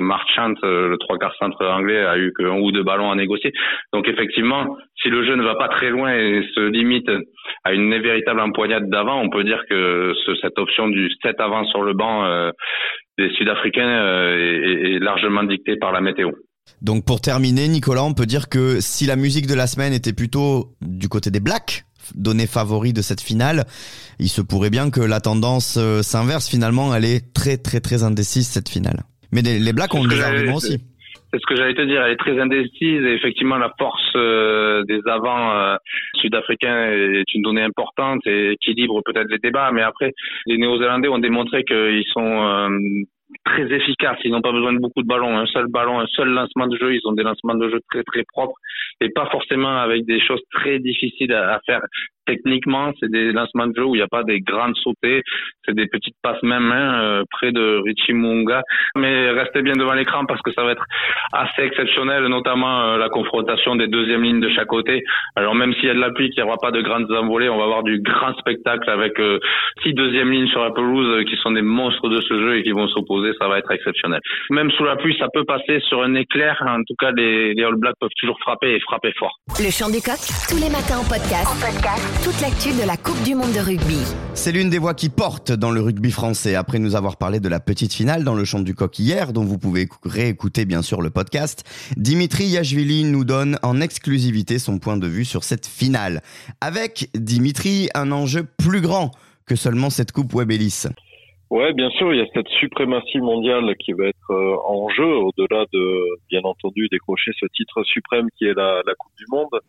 Marchant, 0.00 0.54
le 0.62 0.96
trois 0.98 1.18
quarts 1.18 1.34
centre 1.36 1.64
anglais, 1.66 2.04
a 2.04 2.18
eu 2.18 2.32
qu'un 2.32 2.58
ou 2.58 2.72
deux 2.72 2.82
ballons 2.82 3.10
à 3.10 3.14
négocier. 3.14 3.52
Donc 3.92 4.08
effectivement, 4.08 4.76
si 5.02 5.08
le 5.08 5.24
jeu 5.24 5.36
ne 5.36 5.42
va 5.42 5.54
pas 5.54 5.68
très 5.68 5.90
loin 5.90 6.12
et 6.12 6.42
se 6.54 6.60
limite 6.60 7.10
à 7.64 7.72
une 7.72 7.96
véritable 7.98 8.40
empoignade 8.40 8.88
d'avant, 8.88 9.20
on 9.20 9.30
peut 9.30 9.44
dire 9.44 9.62
que 9.68 10.12
cette 10.40 10.58
option 10.58 10.88
du 10.88 11.10
7 11.22 11.40
avant 11.40 11.64
sur 11.66 11.82
le 11.82 11.92
banc 11.92 12.52
des 13.18 13.30
Sud-Africains 13.30 13.88
euh, 13.88 14.96
est, 14.96 14.98
largement 14.98 15.42
dictée 15.42 15.76
par 15.76 15.92
la 15.92 16.00
météo. 16.00 16.30
Donc 16.82 17.04
pour 17.04 17.20
terminer, 17.20 17.68
Nicolas, 17.68 18.04
on 18.04 18.14
peut 18.14 18.26
dire 18.26 18.48
que 18.48 18.80
si 18.80 19.06
la 19.06 19.16
musique 19.16 19.46
de 19.46 19.54
la 19.54 19.66
semaine 19.66 19.92
était 19.92 20.12
plutôt 20.12 20.74
du 20.82 21.08
côté 21.08 21.30
des 21.30 21.40
Blacks, 21.40 21.84
donné 22.14 22.46
favori 22.46 22.92
de 22.92 23.02
cette 23.02 23.20
finale, 23.20 23.64
il 24.18 24.28
se 24.28 24.40
pourrait 24.40 24.70
bien 24.70 24.90
que 24.90 25.00
la 25.00 25.20
tendance 25.20 25.76
euh, 25.78 26.02
s'inverse 26.02 26.48
finalement, 26.48 26.94
elle 26.94 27.04
est 27.04 27.32
très 27.34 27.56
très 27.56 27.80
très 27.80 28.04
indécise 28.04 28.46
cette 28.46 28.68
finale. 28.68 29.00
Mais 29.32 29.42
les, 29.42 29.72
Blacks 29.72 29.94
ont 29.94 30.06
des 30.06 30.20
arguments 30.20 30.56
aussi. 30.56 30.78
C'est 31.32 31.40
ce 31.40 31.46
que 31.48 31.56
j'allais 31.56 31.74
te 31.74 31.82
dire, 31.82 32.02
elle 32.02 32.12
est 32.12 32.16
très 32.16 32.38
indécise 32.40 33.02
et 33.04 33.14
effectivement 33.14 33.56
la 33.56 33.72
force 33.76 34.12
euh, 34.14 34.84
des 34.84 35.00
avants 35.06 35.76
sud-africains 36.20 36.92
est 36.92 37.34
une 37.34 37.42
donnée 37.42 37.62
importante 37.62 38.20
et 38.26 38.52
équilibre 38.52 39.02
peut-être 39.04 39.28
les 39.28 39.38
débats, 39.38 39.72
mais 39.72 39.82
après 39.82 40.12
les 40.46 40.56
Néo-Zélandais 40.56 41.08
ont 41.08 41.18
démontré 41.18 41.64
qu'ils 41.64 42.04
sont 42.12 42.68
très 43.44 43.72
efficaces. 43.72 44.18
Ils 44.24 44.30
n'ont 44.30 44.42
pas 44.42 44.52
besoin 44.52 44.72
de 44.72 44.78
beaucoup 44.78 45.02
de 45.02 45.06
ballons. 45.06 45.36
Un 45.36 45.46
seul 45.46 45.66
ballon, 45.68 46.00
un 46.00 46.06
seul 46.06 46.28
lancement 46.28 46.66
de 46.66 46.76
jeu. 46.76 46.94
Ils 46.94 47.06
ont 47.06 47.12
des 47.12 47.22
lancements 47.22 47.54
de 47.54 47.68
jeu 47.68 47.80
très 47.90 48.02
très 48.04 48.24
propres 48.24 48.56
et 49.00 49.10
pas 49.10 49.26
forcément 49.30 49.78
avec 49.78 50.04
des 50.06 50.20
choses 50.20 50.42
très 50.52 50.78
difficiles 50.78 51.32
à, 51.32 51.60
faire 51.66 51.80
techniquement. 52.26 52.92
C'est 53.00 53.10
des 53.10 53.32
lancements 53.32 53.66
de 53.66 53.74
jeu 53.76 53.84
où 53.84 53.94
il 53.94 53.98
n'y 53.98 54.04
a 54.04 54.08
pas 54.08 54.22
des 54.22 54.40
grandes 54.40 54.76
sautées. 54.76 55.22
C'est 55.64 55.74
des 55.74 55.86
petites 55.86 56.16
passes 56.22 56.42
même 56.42 56.64
main 56.64 57.00
euh, 57.02 57.24
près 57.30 57.52
de 57.52 57.80
Richie 57.84 58.12
Munga. 58.12 58.62
Mais 58.96 59.30
restez 59.30 59.62
bien 59.62 59.74
devant 59.74 59.94
l'écran 59.94 60.24
parce 60.26 60.42
que 60.42 60.52
ça 60.52 60.64
va 60.64 60.72
être 60.72 60.84
assez 61.32 61.62
exceptionnel, 61.62 62.24
notamment 62.26 62.82
euh, 62.82 62.98
la 62.98 63.08
confrontation 63.08 63.76
des 63.76 63.88
deuxièmes 63.88 64.22
lignes 64.22 64.40
de 64.40 64.50
chaque 64.50 64.66
côté. 64.66 65.02
Alors 65.36 65.54
même 65.54 65.72
s'il 65.74 65.86
y 65.86 65.90
a 65.90 65.94
de 65.94 66.00
la 66.00 66.10
pluie, 66.10 66.30
qu'il 66.30 66.42
n'y 66.42 66.48
aura 66.48 66.58
pas 66.58 66.70
de 66.70 66.80
grandes 66.82 67.10
envolées, 67.10 67.48
on 67.48 67.58
va 67.58 67.64
avoir 67.64 67.82
du 67.82 68.00
grand 68.00 68.34
spectacle 68.38 68.88
avec 68.90 69.18
euh, 69.20 69.38
six 69.82 69.94
deuxièmes 69.94 70.30
lignes 70.30 70.48
sur 70.48 70.62
la 70.62 70.70
pelouse 70.70 71.24
qui 71.24 71.36
sont 71.36 71.52
des 71.52 71.62
monstres 71.62 72.08
de 72.08 72.20
ce 72.20 72.34
jeu 72.34 72.58
et 72.58 72.62
qui 72.62 72.72
vont 72.72 72.88
s'opposer 72.88 73.32
ça 73.38 73.48
va 73.48 73.58
être 73.58 73.70
exceptionnel. 73.70 74.20
Même 74.50 74.70
sous 74.72 74.84
la 74.84 74.96
pluie, 74.96 75.16
ça 75.18 75.26
peut 75.32 75.44
passer 75.44 75.80
sur 75.88 76.02
un 76.02 76.14
éclair. 76.14 76.62
En 76.66 76.82
tout 76.86 76.94
cas, 76.98 77.10
les, 77.12 77.54
All 77.62 77.76
Blacks 77.76 77.96
peuvent 78.00 78.10
toujours 78.20 78.38
frapper 78.40 78.74
et 78.74 78.80
frapper 78.80 79.12
fort. 79.18 79.36
Le 79.58 79.70
chant 79.70 79.90
du 79.90 80.00
coq, 80.00 80.20
tous 80.48 80.60
les 80.62 80.70
matins 80.70 80.98
en. 80.98 81.06
En 81.06 81.58
podcast. 81.58 82.15
Toute 82.22 82.40
l'actu 82.40 82.70
de 82.70 82.86
la 82.86 82.96
Coupe 82.96 83.22
du 83.24 83.34
monde 83.34 83.52
de 83.52 83.60
rugby. 83.60 83.98
C'est 84.34 84.52
l'une 84.52 84.70
des 84.70 84.78
voix 84.78 84.94
qui 84.94 85.08
porte 85.08 85.52
dans 85.52 85.70
le 85.70 85.80
rugby 85.80 86.10
français. 86.10 86.54
Après 86.54 86.78
nous 86.78 86.94
avoir 86.94 87.16
parlé 87.16 87.40
de 87.40 87.48
la 87.48 87.60
petite 87.60 87.92
finale 87.92 88.24
dans 88.24 88.34
le 88.34 88.44
chant 88.44 88.60
du 88.60 88.74
coq 88.74 88.98
hier, 88.98 89.32
dont 89.32 89.44
vous 89.44 89.58
pouvez 89.58 89.88
réécouter 90.04 90.64
bien 90.64 90.82
sûr 90.82 91.02
le 91.02 91.10
podcast, 91.10 91.64
Dimitri 91.96 92.44
Yachvili 92.44 93.04
nous 93.04 93.24
donne 93.24 93.58
en 93.62 93.80
exclusivité 93.80 94.58
son 94.58 94.78
point 94.78 94.96
de 94.96 95.06
vue 95.06 95.24
sur 95.24 95.44
cette 95.44 95.66
finale. 95.66 96.20
Avec 96.60 97.08
Dimitri, 97.14 97.88
un 97.94 98.12
enjeu 98.12 98.46
plus 98.58 98.80
grand 98.80 99.10
que 99.46 99.56
seulement 99.56 99.90
cette 99.90 100.12
coupe 100.12 100.34
Webelis. 100.34 100.86
Ouais, 101.48 101.72
bien 101.72 101.90
sûr, 101.90 102.12
il 102.12 102.18
y 102.18 102.22
a 102.22 102.26
cette 102.34 102.48
suprématie 102.48 103.18
mondiale 103.18 103.76
qui 103.76 103.92
va 103.92 104.06
être 104.06 104.30
euh, 104.30 104.56
en 104.66 104.88
jeu, 104.88 105.06
au-delà 105.06 105.64
de, 105.72 106.18
bien 106.28 106.40
entendu, 106.42 106.88
décrocher 106.90 107.30
ce 107.38 107.46
titre 107.54 107.84
suprême 107.84 108.26
qui 108.36 108.46
est 108.46 108.54
la, 108.54 108.82
la 108.84 108.94
Coupe 108.94 109.12
du 109.16 109.24
Monde. 109.30 109.60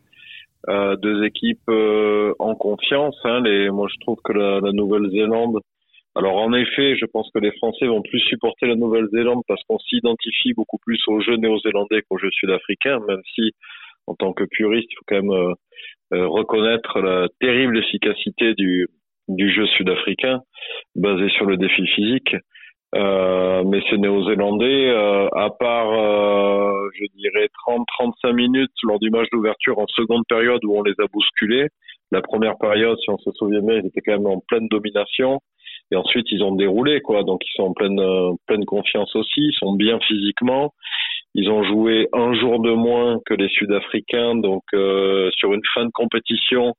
Euh, 0.68 0.96
deux 0.96 1.24
équipes 1.24 1.68
euh, 1.68 2.34
en 2.40 2.54
confiance. 2.54 3.16
Hein, 3.24 3.40
les, 3.44 3.70
moi, 3.70 3.86
je 3.88 3.98
trouve 4.00 4.18
que 4.24 4.32
la, 4.32 4.60
la 4.60 4.72
Nouvelle-Zélande. 4.72 5.60
Alors, 6.16 6.36
en 6.36 6.52
effet, 6.52 6.96
je 6.96 7.06
pense 7.06 7.30
que 7.32 7.38
les 7.38 7.52
Français 7.52 7.86
vont 7.86 8.02
plus 8.02 8.18
supporter 8.18 8.66
la 8.66 8.74
Nouvelle-Zélande 8.74 9.42
parce 9.46 9.62
qu'on 9.68 9.78
s'identifie 9.78 10.54
beaucoup 10.54 10.78
plus 10.84 11.00
aux 11.06 11.20
jeux 11.20 11.36
néo-zélandais 11.36 12.02
qu'aux 12.02 12.18
jeux 12.18 12.32
sud-africains, 12.32 12.98
même 13.06 13.22
si, 13.34 13.52
en 14.08 14.14
tant 14.14 14.32
que 14.32 14.44
puriste, 14.50 14.88
il 14.90 14.96
faut 14.96 15.04
quand 15.06 15.22
même 15.22 15.54
euh, 16.12 16.26
reconnaître 16.26 17.00
la 17.00 17.28
terrible 17.40 17.78
efficacité 17.78 18.54
du, 18.54 18.88
du 19.28 19.52
jeu 19.54 19.66
sud-africain 19.66 20.40
basé 20.96 21.28
sur 21.30 21.46
le 21.46 21.56
défi 21.56 21.86
physique. 21.86 22.34
Euh, 22.94 23.64
mais 23.66 23.80
ces 23.90 23.98
Néo-Zélandais, 23.98 24.88
euh, 24.88 25.28
à 25.32 25.50
part, 25.50 25.92
euh, 25.92 26.88
je 26.94 27.04
dirais, 27.16 27.48
30-35 27.66 28.32
minutes 28.32 28.72
lors 28.82 28.98
du 28.98 29.10
match 29.10 29.28
d'ouverture 29.30 29.78
en 29.78 29.86
seconde 29.88 30.22
période 30.28 30.64
où 30.64 30.74
on 30.74 30.82
les 30.82 30.94
a 30.98 31.06
bousculés, 31.12 31.68
la 32.12 32.22
première 32.22 32.56
période, 32.56 32.96
si 33.00 33.10
on 33.10 33.18
se 33.18 33.30
souvient 33.32 33.60
bien, 33.60 33.76
ils 33.76 33.86
étaient 33.86 34.00
quand 34.00 34.12
même 34.12 34.26
en 34.26 34.40
pleine 34.48 34.68
domination. 34.68 35.40
Et 35.90 35.96
ensuite, 35.96 36.26
ils 36.30 36.42
ont 36.42 36.54
déroulé, 36.54 37.00
quoi. 37.00 37.22
Donc, 37.22 37.42
ils 37.46 37.52
sont 37.56 37.64
en 37.64 37.72
pleine, 37.72 38.00
pleine 38.46 38.64
confiance 38.64 39.14
aussi. 39.16 39.40
Ils 39.40 39.56
sont 39.58 39.74
bien 39.74 39.98
physiquement. 40.00 40.72
Ils 41.34 41.50
ont 41.50 41.62
joué 41.64 42.08
un 42.12 42.34
jour 42.34 42.60
de 42.60 42.72
moins 42.72 43.18
que 43.24 43.34
les 43.34 43.48
Sud-Africains. 43.48 44.34
Donc, 44.36 44.62
sur 44.72 45.52
une 45.54 45.62
fin 45.74 45.86
de 45.86 45.90
compétition, 45.90 46.74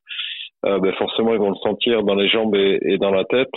ben 0.63 0.93
forcément, 0.93 1.33
ils 1.33 1.39
vont 1.39 1.49
le 1.49 1.55
sentir 1.63 2.03
dans 2.03 2.15
les 2.15 2.29
jambes 2.29 2.55
et 2.55 2.97
dans 2.99 3.11
la 3.11 3.23
tête. 3.25 3.49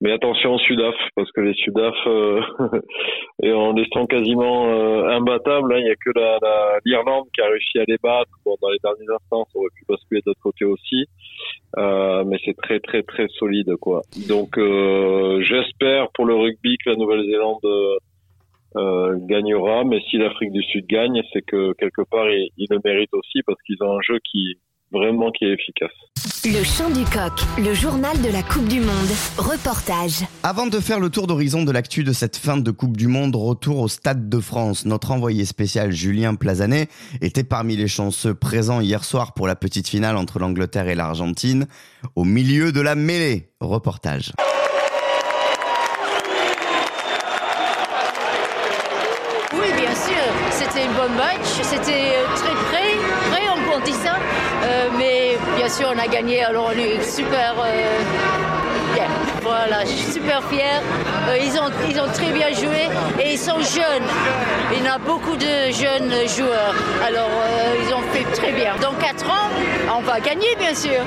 Mais 0.00 0.12
attention 0.12 0.54
aux 0.54 0.58
Sudaf, 0.58 0.94
parce 1.16 1.30
que 1.32 1.40
les 1.40 1.54
Sudaf, 1.54 1.94
euh, 2.06 2.40
et 3.42 3.52
en 3.52 3.74
étant 3.76 4.06
quasiment 4.06 4.68
euh, 4.68 5.08
imbattables, 5.08 5.72
hein, 5.74 5.78
il 5.78 5.84
n'y 5.84 5.90
a 5.90 5.96
que 5.96 6.10
l'Irlande 6.84 7.26
qui 7.34 7.40
a 7.40 7.46
réussi 7.46 7.80
à 7.80 7.84
les 7.88 7.96
battre. 8.00 8.30
Bon, 8.44 8.54
dans 8.62 8.70
les 8.70 8.78
derniers 8.82 9.12
instants, 9.12 9.44
ça 9.52 9.58
aurait 9.58 9.70
pu 9.74 9.84
basculer 9.88 10.20
de 10.20 10.30
l'autre 10.30 10.40
côté 10.40 10.64
aussi. 10.64 11.06
Euh, 11.76 12.24
mais 12.24 12.38
c'est 12.44 12.56
très 12.56 12.80
très 12.80 13.02
très 13.02 13.28
solide, 13.28 13.76
quoi. 13.76 14.02
Donc 14.28 14.56
euh, 14.56 15.42
j'espère 15.42 16.10
pour 16.12 16.24
le 16.24 16.34
rugby 16.34 16.76
que 16.78 16.90
la 16.90 16.96
Nouvelle-Zélande 16.96 17.98
euh, 18.76 19.16
gagnera, 19.26 19.84
mais 19.84 20.00
si 20.08 20.16
l'Afrique 20.16 20.52
du 20.52 20.62
Sud 20.62 20.86
gagne, 20.86 21.22
c'est 21.32 21.42
que 21.42 21.72
quelque 21.74 22.02
part 22.08 22.28
ils 22.30 22.66
le 22.70 22.78
méritent 22.84 23.14
aussi 23.14 23.42
parce 23.44 23.60
qu'ils 23.62 23.82
ont 23.82 23.98
un 23.98 24.00
jeu 24.02 24.18
qui 24.30 24.58
vraiment 24.92 25.30
qui 25.30 25.44
est 25.44 25.52
efficace. 25.52 25.90
Le 26.44 26.62
chant 26.64 26.90
du 26.90 27.04
coq, 27.04 27.32
le 27.58 27.74
journal 27.74 28.20
de 28.22 28.30
la 28.30 28.42
Coupe 28.42 28.68
du 28.68 28.80
Monde, 28.80 29.10
reportage. 29.36 30.24
Avant 30.42 30.66
de 30.66 30.78
faire 30.80 31.00
le 31.00 31.10
tour 31.10 31.26
d'horizon 31.26 31.64
de 31.64 31.72
l'actu 31.72 32.04
de 32.04 32.12
cette 32.12 32.36
fin 32.36 32.56
de 32.56 32.70
Coupe 32.70 32.96
du 32.96 33.06
Monde, 33.06 33.34
retour 33.36 33.78
au 33.78 33.88
Stade 33.88 34.28
de 34.28 34.40
France. 34.40 34.84
Notre 34.84 35.10
envoyé 35.10 35.44
spécial 35.44 35.90
Julien 35.92 36.34
Plazanet 36.34 36.90
était 37.20 37.44
parmi 37.44 37.76
les 37.76 37.88
chanceux 37.88 38.34
présents 38.34 38.80
hier 38.80 39.04
soir 39.04 39.34
pour 39.34 39.46
la 39.46 39.56
petite 39.56 39.88
finale 39.88 40.16
entre 40.16 40.38
l'Angleterre 40.38 40.88
et 40.88 40.94
l'Argentine, 40.94 41.66
au 42.16 42.24
milieu 42.24 42.72
de 42.72 42.80
la 42.80 42.94
mêlée. 42.94 43.50
Reportage. 43.60 44.32
Oui, 49.52 49.72
bien 49.76 49.94
sûr, 49.94 50.24
c'était 50.52 50.82
un 50.82 50.92
bon 50.92 51.14
match, 51.14 51.46
c'était 51.62 52.12
euh, 52.14 52.26
très 52.36 52.54
près 52.70 52.97
on 53.74 53.80
dit 53.80 53.92
ça, 53.92 54.16
euh, 54.64 54.88
mais 54.96 55.36
bien 55.56 55.68
sûr 55.68 55.92
on 55.94 55.98
a 55.98 56.06
gagné, 56.06 56.44
alors 56.44 56.70
on 56.74 56.78
est 56.78 57.02
super 57.02 57.54
Voilà, 59.42 59.84
je 59.84 59.90
suis 59.90 60.12
super 60.12 60.42
fier. 60.48 60.82
Euh, 61.28 61.38
ils, 61.40 61.58
ont, 61.58 61.70
ils 61.88 62.00
ont 62.00 62.08
très 62.12 62.32
bien 62.32 62.52
joué 62.52 62.88
et 63.22 63.32
ils 63.32 63.38
sont 63.38 63.58
jeunes. 63.60 64.06
Il 64.72 64.84
y 64.84 64.88
en 64.88 64.92
a 64.92 64.98
beaucoup 64.98 65.36
de 65.36 65.72
jeunes 65.72 66.12
joueurs, 66.36 66.74
alors 67.02 67.30
euh, 67.30 67.74
ils 67.82 67.94
ont 67.94 68.02
fait 68.12 68.24
très 68.32 68.52
bien. 68.52 68.76
Dans 68.82 68.92
4 68.92 69.30
ans, 69.30 69.48
on 69.96 70.00
va 70.00 70.20
gagner 70.20 70.54
bien 70.58 70.74
sûr. 70.74 71.00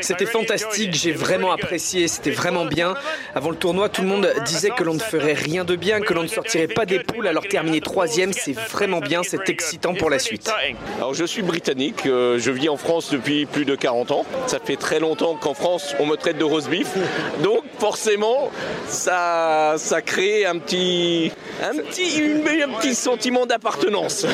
C'était 0.00 0.26
fantastique, 0.26 0.92
j'ai 0.94 1.12
vraiment 1.12 1.52
apprécié, 1.52 2.08
c'était 2.08 2.32
vraiment 2.32 2.64
bien. 2.64 2.94
Avant 3.36 3.50
le 3.50 3.56
tournoi, 3.56 3.88
tout 3.88 4.02
le 4.02 4.08
monde 4.08 4.32
disait 4.44 4.70
que 4.70 4.82
l'on 4.82 4.94
ne 4.94 4.98
ferait 4.98 5.34
rien 5.34 5.64
de 5.64 5.76
bien, 5.76 6.00
que 6.00 6.12
l'on 6.12 6.24
ne 6.24 6.28
sortirait 6.28 6.66
pas 6.66 6.86
des 6.86 6.98
poules, 6.98 7.28
alors 7.28 7.44
terminer 7.44 7.80
troisième, 7.80 8.32
c'est 8.32 8.58
vraiment 8.58 8.98
bien, 8.98 9.22
c'est 9.22 9.48
excitant 9.48 9.94
pour 9.94 10.10
la 10.10 10.18
suite. 10.18 10.50
Alors 10.96 11.14
je 11.14 11.24
suis 11.24 11.42
britannique, 11.42 12.06
euh, 12.06 12.38
je 12.40 12.50
vis 12.50 12.68
en 12.68 12.76
France 12.76 13.10
depuis 13.10 13.46
plus 13.46 13.64
de 13.64 13.76
40 13.76 14.10
ans. 14.10 14.26
Ça 14.48 14.58
fait 14.64 14.76
très 14.76 14.98
longtemps 14.98 15.36
qu'en 15.36 15.54
France 15.54 15.94
on 16.00 16.06
me 16.06 16.16
traite 16.16 16.38
de 16.38 16.44
rose 16.44 16.68
beef. 16.68 16.91
Donc 17.42 17.62
forcément, 17.78 18.50
ça, 18.88 19.74
ça 19.76 20.02
crée 20.02 20.44
un 20.46 20.58
petit, 20.58 21.32
un 21.62 21.76
petit, 21.78 22.18
une- 22.18 22.42
un 22.62 22.78
petit 22.78 22.94
sentiment 22.94 23.46
d'appartenance. 23.46 24.26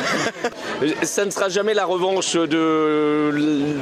ça 1.03 1.25
ne 1.25 1.31
sera 1.31 1.49
jamais 1.49 1.75
la 1.75 1.85
revanche 1.85 2.35
de, 2.35 2.47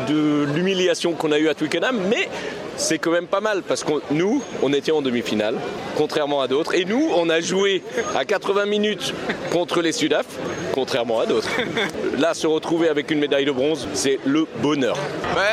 de 0.08 0.46
l'humiliation 0.54 1.12
qu'on 1.12 1.32
a 1.32 1.38
eue 1.38 1.48
à 1.48 1.54
Twickenham, 1.54 1.98
mais 2.08 2.28
c'est 2.76 2.98
quand 2.98 3.10
même 3.10 3.26
pas 3.26 3.40
mal 3.40 3.62
parce 3.62 3.82
que 3.84 3.92
nous, 4.10 4.42
on 4.62 4.72
était 4.72 4.92
en 4.92 5.00
demi-finale, 5.00 5.56
contrairement 5.96 6.42
à 6.42 6.48
d'autres, 6.48 6.74
et 6.74 6.84
nous, 6.84 7.08
on 7.16 7.30
a 7.30 7.40
joué 7.40 7.82
à 8.14 8.24
80 8.24 8.66
minutes 8.66 9.14
contre 9.52 9.80
les 9.80 9.92
Sudaf, 9.92 10.26
contrairement 10.74 11.20
à 11.20 11.26
d'autres. 11.26 11.48
Là, 12.18 12.34
se 12.34 12.46
retrouver 12.46 12.88
avec 12.88 13.10
une 13.10 13.18
médaille 13.18 13.46
de 13.46 13.52
bronze, 13.52 13.88
c'est 13.94 14.18
le 14.26 14.46
bonheur. 14.62 14.96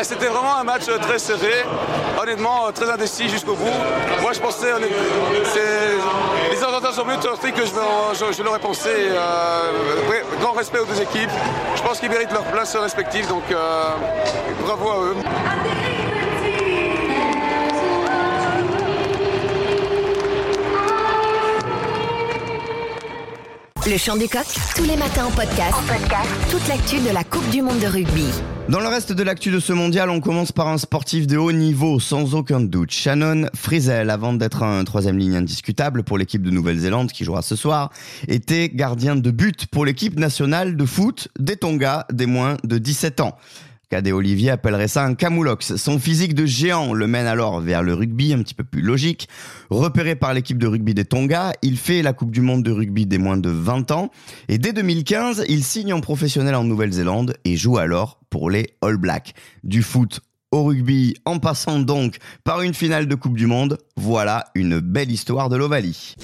C'était 0.01 0.25
vraiment 0.25 0.55
un 0.57 0.63
match 0.65 0.83
euh, 0.89 0.97
très 0.97 1.17
serré, 1.19 1.53
honnêtement 2.21 2.67
euh, 2.67 2.71
très 2.71 2.89
indécis 2.89 3.12
jusqu'au 3.21 3.53
bout. 3.53 3.69
Moi 4.21 4.33
je 4.33 4.39
pensais, 4.39 4.67
c'est- 5.53 6.51
les 6.51 6.63
Argentins 6.63 6.91
sont 6.91 7.05
mieux 7.05 7.15
que 7.17 7.21
je, 7.65 8.25
je- 8.25 8.33
je 8.37 8.43
l'aurais 8.43 8.59
pensé. 8.59 8.89
Euh, 8.89 9.61
grand 10.41 10.53
respect 10.53 10.79
aux 10.79 10.85
deux 10.85 11.01
équipes. 11.01 11.29
Je 11.75 11.81
pense 11.81 11.99
qu'ils 11.99 12.09
méritent 12.09 12.31
leur 12.31 12.43
place 12.43 12.75
respective, 12.75 13.27
donc 13.27 13.43
euh, 13.51 13.83
bravo 14.65 14.89
à 14.89 14.97
eux. 15.03 15.15
Le 23.85 23.97
chant 23.97 24.15
du 24.15 24.29
coq, 24.29 24.45
tous 24.75 24.83
les 24.83 24.95
matins 24.95 25.25
en 25.25 25.31
podcast. 25.31 25.77
Toute 26.49 26.65
l'actu 26.67 26.99
de 26.99 27.09
la 27.09 27.23
Coupe 27.23 27.47
du 27.49 27.61
Monde 27.61 27.79
de 27.79 27.87
rugby. 27.87 28.27
Dans 28.69 28.79
le 28.79 28.87
reste 28.87 29.11
de 29.11 29.23
l'actu 29.23 29.51
de 29.51 29.59
ce 29.59 29.73
mondial, 29.73 30.09
on 30.09 30.21
commence 30.21 30.53
par 30.53 30.69
un 30.69 30.77
sportif 30.77 31.27
de 31.27 31.35
haut 31.37 31.51
niveau, 31.51 31.99
sans 31.99 32.33
aucun 32.33 32.61
doute. 32.61 32.91
Shannon 32.91 33.47
Frizel, 33.53 34.09
avant 34.09 34.31
d'être 34.31 34.63
un 34.63 34.85
troisième 34.85 35.17
ligne 35.17 35.35
indiscutable 35.35 36.03
pour 36.03 36.17
l'équipe 36.17 36.41
de 36.41 36.49
Nouvelle-Zélande 36.49 37.11
qui 37.11 37.25
jouera 37.25 37.41
ce 37.41 37.57
soir, 37.57 37.91
était 38.29 38.69
gardien 38.69 39.17
de 39.17 39.31
but 39.31 39.67
pour 39.67 39.83
l'équipe 39.83 40.17
nationale 40.17 40.77
de 40.77 40.85
foot 40.85 41.27
des 41.37 41.57
Tonga 41.57 42.05
des 42.09 42.25
moins 42.25 42.55
de 42.63 42.77
17 42.77 43.19
ans. 43.19 43.37
Cadet 43.93 44.11
Olivier 44.11 44.49
appellerait 44.49 44.87
ça 44.87 45.05
un 45.05 45.13
camoulox. 45.13 45.75
Son 45.75 45.99
physique 45.99 46.33
de 46.33 46.47
géant 46.47 46.93
le 46.93 47.05
mène 47.05 47.27
alors 47.27 47.61
vers 47.61 47.83
le 47.83 47.93
rugby, 47.93 48.33
un 48.33 48.39
petit 48.39 48.55
peu 48.55 48.63
plus 48.63 48.81
logique. 48.81 49.29
Repéré 49.69 50.15
par 50.15 50.33
l'équipe 50.33 50.57
de 50.57 50.65
rugby 50.65 50.95
des 50.95 51.05
Tonga, 51.05 51.51
il 51.61 51.77
fait 51.77 52.01
la 52.01 52.11
Coupe 52.11 52.31
du 52.31 52.41
Monde 52.41 52.63
de 52.63 52.71
rugby 52.71 53.05
des 53.05 53.19
moins 53.19 53.37
de 53.37 53.51
20 53.51 53.91
ans. 53.91 54.09
Et 54.49 54.57
dès 54.57 54.73
2015, 54.73 55.45
il 55.47 55.63
signe 55.63 55.93
en 55.93 56.01
professionnel 56.01 56.55
en 56.55 56.63
Nouvelle-Zélande 56.63 57.35
et 57.45 57.55
joue 57.55 57.77
alors 57.77 58.19
pour 58.31 58.49
les 58.49 58.71
All 58.81 58.97
Blacks. 58.97 59.35
Du 59.63 59.83
foot 59.83 60.21
au 60.49 60.63
rugby, 60.63 61.13
en 61.25 61.37
passant 61.37 61.77
donc 61.77 62.17
par 62.43 62.63
une 62.63 62.73
finale 62.73 63.07
de 63.07 63.13
Coupe 63.13 63.37
du 63.37 63.45
Monde, 63.45 63.77
voilà 63.95 64.45
une 64.55 64.79
belle 64.79 65.11
histoire 65.11 65.49
de 65.49 65.55
l'Ovalie. 65.55 66.15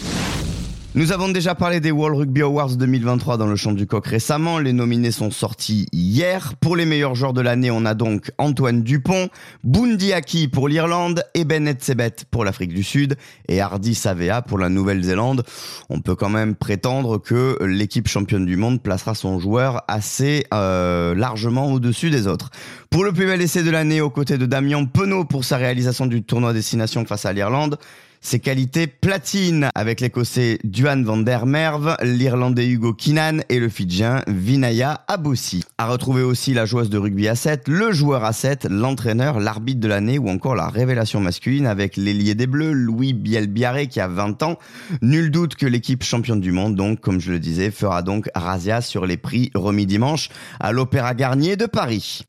Nous 0.96 1.12
avons 1.12 1.29
déjà 1.29 1.53
parlé 1.53 1.79
des 1.79 1.91
World 1.91 2.17
Rugby 2.17 2.41
Awards 2.41 2.75
2023 2.75 3.38
dans 3.38 3.46
le 3.46 3.55
champ 3.55 3.74
du 3.74 3.86
coq 3.86 4.08
récemment. 4.08 4.58
Les 4.58 4.74
nominés 4.74 5.12
sont 5.12 5.29
sortis 5.29 5.86
hier. 5.91 6.55
Pour 6.60 6.75
les 6.75 6.86
meilleurs 6.86 7.13
joueurs 7.13 7.34
de 7.34 7.41
l'année, 7.41 7.69
on 7.69 7.86
a 7.86 7.93
donc 7.93 8.31
Antoine 8.39 8.81
Dupont, 8.81 9.29
Bundy 9.63 10.13
Aki 10.13 10.48
pour 10.48 10.67
l'Irlande, 10.67 11.24
Eben 11.36 11.67
Etzebeth 11.67 12.25
pour 12.31 12.43
l'Afrique 12.43 12.74
du 12.74 12.81
Sud 12.81 13.17
et 13.48 13.62
Hardy 13.62 13.93
Savea 13.93 14.41
pour 14.41 14.58
la 14.58 14.69
Nouvelle-Zélande. 14.69 15.43
On 15.91 16.01
peut 16.01 16.15
quand 16.15 16.29
même 16.29 16.55
prétendre 16.55 17.19
que 17.19 17.63
l'équipe 17.63 18.08
championne 18.08 18.48
du 18.48 18.58
monde 18.58 18.81
placera 18.81 19.13
son 19.13 19.39
joueur 19.39 19.84
assez 19.88 20.48
euh, 20.55 21.13
largement 21.13 21.72
au-dessus 21.72 22.10
des 22.10 22.25
autres. 22.25 22.50
Pour 22.89 23.03
le 23.03 23.13
plus 23.13 23.27
bel 23.27 23.39
essai 23.43 23.62
de 23.62 23.69
l'année, 23.69 24.01
aux 24.01 24.10
côtés 24.10 24.39
de 24.39 24.48
Damien 24.48 24.86
Penaud 24.86 25.24
pour 25.24 25.46
sa 25.46 25.58
réalisation 25.58 26.08
du 26.08 26.24
tournoi 26.24 26.51
destination 26.51 27.05
face 27.05 27.27
à 27.27 27.34
l'Irlande, 27.34 27.77
ses 28.21 28.39
qualités 28.39 28.88
platine 28.88 29.69
avec 29.75 30.01
l'écossais 30.01 30.59
Duan 30.63 31.03
van 31.03 31.17
der 31.17 31.45
Merwe, 31.45 31.95
l'irlandais 32.03 32.67
Hugo 32.67 32.93
Kinan 32.93 33.39
et 33.49 33.59
le 33.59 33.69
fidjien 33.69 34.21
Vinaya 34.27 35.03
Abossi. 35.07 35.63
À 35.77 35.88
retrouver 35.88 36.21
aussi 36.21 36.53
la 36.53 36.65
joueuse 36.65 36.89
de 36.89 36.97
rugby 36.97 37.27
à 37.27 37.35
7, 37.35 37.67
le 37.67 37.91
joueur 37.91 38.25
à 38.25 38.33
7, 38.33 38.67
l'entraîneur, 38.69 39.39
l'arbitre 39.39 39.79
de 39.79 39.88
l'année 39.88 40.19
ou 40.19 40.29
encore 40.29 40.55
la 40.55 40.67
révélation 40.67 41.19
masculine 41.19 41.65
avec 41.65 41.97
l'ailier 41.97 42.35
des 42.35 42.47
Bleus, 42.47 42.73
Louis 42.73 43.13
Bielbiaré 43.13 43.88
qui 43.88 43.99
a 43.99 44.07
20 44.07 44.43
ans. 44.43 44.59
Nul 45.01 45.31
doute 45.31 45.55
que 45.55 45.65
l'équipe 45.65 46.03
championne 46.03 46.41
du 46.41 46.51
monde, 46.51 46.75
donc 46.75 46.99
comme 46.99 47.19
je 47.19 47.31
le 47.31 47.39
disais, 47.39 47.71
fera 47.71 48.01
donc 48.01 48.29
razzia 48.35 48.81
sur 48.81 49.05
les 49.05 49.17
prix 49.17 49.51
remis 49.55 49.85
dimanche 49.85 50.29
à 50.59 50.71
l'Opéra 50.71 51.13
Garnier 51.13 51.55
de 51.55 51.65
Paris. 51.65 52.23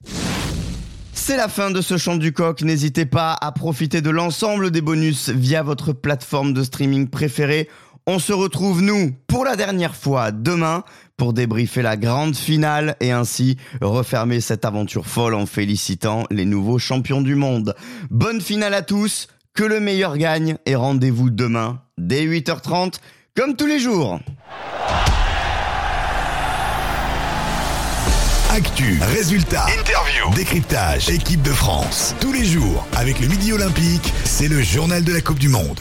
C'est 1.12 1.37
la 1.37 1.49
fin 1.49 1.71
de 1.71 1.81
ce 1.81 1.97
chant 1.97 2.17
du 2.17 2.33
coq. 2.33 2.62
N'hésitez 2.62 3.07
pas 3.07 3.37
à 3.40 3.52
profiter 3.52 4.00
de 4.00 4.11
l'ensemble 4.11 4.71
des 4.71 4.81
bonus 4.81 5.29
via 5.29 5.62
votre 5.62 5.93
plateforme 5.93 6.52
de 6.52 6.62
streaming 6.62 7.09
préférée. 7.09 7.69
On 8.07 8.19
se 8.19 8.33
retrouve, 8.33 8.83
nous, 8.83 9.12
pour 9.26 9.45
la 9.45 9.57
dernière 9.57 9.95
fois 9.95 10.33
demain 10.33 10.85
pour 11.17 11.35
débriefer 11.35 11.83
la 11.83 11.99
grande 11.99 12.35
finale 12.35 12.97
et 13.00 13.12
ainsi 13.12 13.59
refermer 13.83 14.40
cette 14.40 14.64
aventure 14.64 15.07
folle 15.07 15.35
en 15.35 15.45
félicitant 15.45 16.25
les 16.31 16.47
nouveaux 16.47 16.79
champions 16.79 17.21
du 17.21 17.35
monde. 17.35 17.75
Bonne 18.09 18.40
finale 18.40 18.73
à 18.73 18.81
tous, 18.81 19.29
que 19.52 19.62
le 19.62 19.81
meilleur 19.81 20.17
gagne 20.17 20.57
et 20.64 20.75
rendez-vous 20.75 21.29
demain 21.29 21.83
dès 21.99 22.25
8h30 22.25 22.95
comme 23.37 23.55
tous 23.55 23.67
les 23.67 23.79
jours. 23.79 24.19
Actu, 28.52 28.99
résultats, 29.00 29.66
interview, 29.78 30.28
décryptage, 30.35 31.09
équipe 31.09 31.40
de 31.40 31.52
France. 31.52 32.16
Tous 32.21 32.33
les 32.33 32.45
jours, 32.45 32.85
avec 32.97 33.21
le 33.21 33.28
Midi 33.28 33.52
Olympique, 33.52 34.12
c'est 34.25 34.49
le 34.49 34.61
journal 34.61 35.04
de 35.04 35.12
la 35.12 35.21
Coupe 35.21 35.38
du 35.38 35.49
Monde. 35.49 35.80